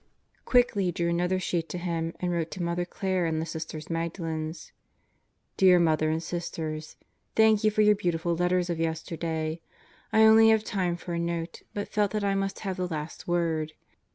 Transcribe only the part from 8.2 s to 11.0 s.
letters of yesterday. I only have time